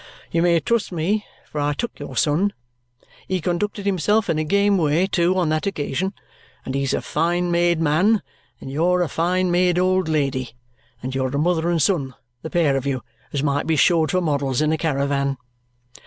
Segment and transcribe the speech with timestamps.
[0.31, 2.53] You may trust me, for I took your son.
[3.27, 6.15] He conducted himself in a game way, too, on that occasion;
[6.65, 8.23] and he's a fine made man,
[8.59, 10.53] and you're a fine made old lady,
[11.03, 14.21] and you're a mother and son, the pair of you, as might be showed for
[14.21, 15.37] models in a caravan.